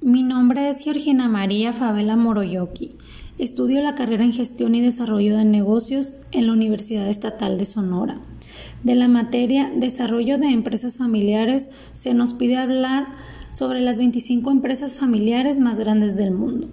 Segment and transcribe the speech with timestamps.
[0.00, 2.92] Mi nombre es Georgina María Favela Moroyoki.
[3.36, 8.20] Estudio la carrera en Gestión y Desarrollo de Negocios en la Universidad Estatal de Sonora.
[8.84, 13.08] De la materia Desarrollo de Empresas Familiares se nos pide hablar
[13.54, 16.68] sobre las 25 empresas familiares más grandes del mundo.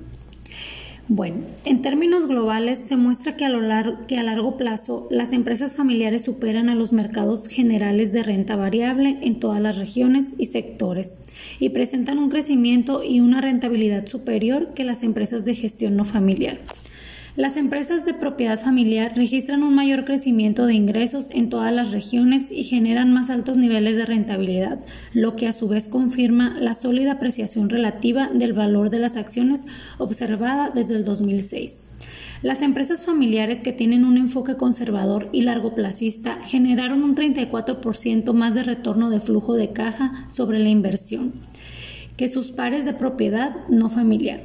[1.08, 5.34] Bueno, en términos globales se muestra que a, lo largo, que a largo plazo las
[5.34, 10.46] empresas familiares superan a los mercados generales de renta variable en todas las regiones y
[10.46, 11.18] sectores
[11.60, 16.58] y presentan un crecimiento y una rentabilidad superior que las empresas de gestión no familiar.
[17.36, 22.50] Las empresas de propiedad familiar registran un mayor crecimiento de ingresos en todas las regiones
[22.50, 24.80] y generan más altos niveles de rentabilidad,
[25.14, 29.66] lo que a su vez confirma la sólida apreciación relativa del valor de las acciones
[29.98, 31.82] observada desde el 2006.
[32.42, 38.64] Las empresas familiares que tienen un enfoque conservador y largoplacista generaron un 34% más de
[38.64, 41.34] retorno de flujo de caja sobre la inversión
[42.16, 44.42] que sus pares de propiedad no familiar.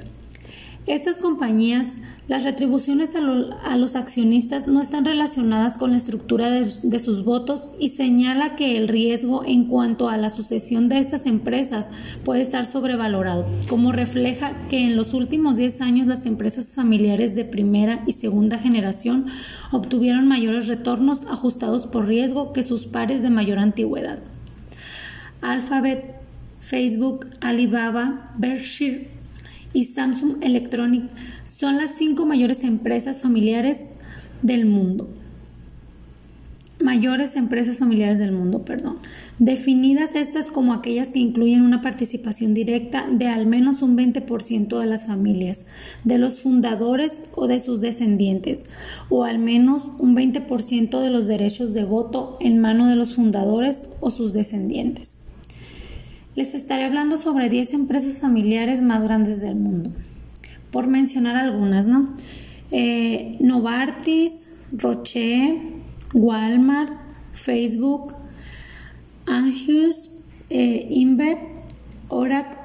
[0.86, 1.94] Estas compañías,
[2.30, 7.88] las retribuciones a, los accionistas no están relacionadas con la estructura de, sus votos y
[7.88, 11.90] señala que el riesgo en cuanto a la sucesión de estas empresas
[12.24, 17.44] puede estar sobrevalorado, como refleja que en los últimos 10 años las empresas familiares de
[17.44, 19.26] primera y segunda generación
[19.72, 24.20] obtuvieron mayores retornos ajustados por riesgo que sus pares de mayor antigüedad.
[25.42, 26.14] Alphabet,
[26.60, 29.19] Facebook, Alibaba, Berkshire
[29.72, 31.04] y Samsung Electronic
[31.44, 33.84] son las cinco mayores empresas familiares
[34.42, 35.08] del mundo.
[36.82, 38.96] Mayores empresas familiares del mundo, perdón.
[39.38, 44.86] Definidas estas como aquellas que incluyen una participación directa de al menos un 20% de
[44.86, 45.66] las familias,
[46.04, 48.64] de los fundadores o de sus descendientes,
[49.10, 53.84] o al menos un 20% de los derechos de voto en mano de los fundadores
[54.00, 55.19] o sus descendientes
[56.36, 59.90] les estaré hablando sobre 10 empresas familiares más grandes del mundo.
[60.70, 62.10] Por mencionar algunas, ¿no?
[62.70, 65.60] Eh, Novartis, Roche,
[66.14, 66.92] Walmart,
[67.32, 68.14] Facebook,
[69.26, 71.38] Angius, eh, InBev,
[72.08, 72.60] Oracle,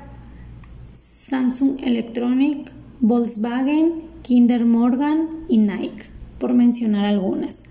[0.94, 6.06] Samsung Electronic, Volkswagen, Kinder Morgan y Nike,
[6.40, 7.64] por mencionar algunas.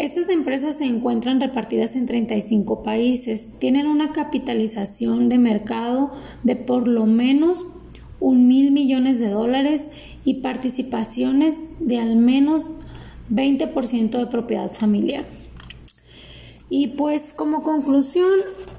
[0.00, 6.10] Estas empresas se encuentran repartidas en 35 países, tienen una capitalización de mercado
[6.42, 7.66] de por lo menos
[8.18, 9.90] un mil millones de dólares
[10.24, 12.70] y participaciones de al menos
[13.30, 15.26] 20% de propiedad familiar.
[16.72, 18.30] Y pues como conclusión,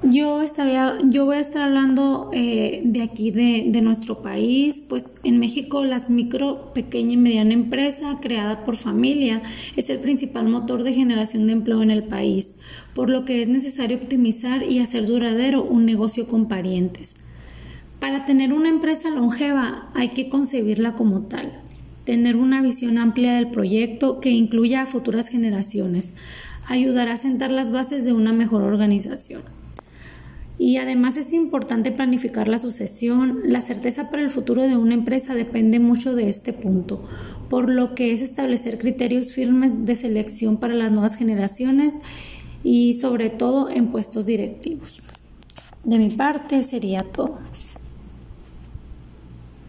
[0.02, 4.82] yo, estaría, yo voy a estar hablando eh, de aquí, de, de, nuestro país.
[4.88, 9.42] Pues en México las micro, pequeña y mediana empresa creada por familia
[9.76, 12.56] es el principal motor de generación de empleo en el país,
[12.94, 17.18] por lo que es necesario optimizar y hacer duradero un negocio con parientes.
[18.00, 21.52] Para tener una empresa longeva hay que concebirla como tal,
[22.06, 26.14] tener una visión amplia del proyecto que incluya a futuras generaciones
[26.66, 29.42] ayudará a sentar las bases de una mejor organización.
[30.58, 33.40] Y además es importante planificar la sucesión.
[33.44, 37.02] La certeza para el futuro de una empresa depende mucho de este punto,
[37.50, 41.96] por lo que es establecer criterios firmes de selección para las nuevas generaciones
[42.62, 45.02] y sobre todo en puestos directivos.
[45.84, 47.40] De mi parte sería todo.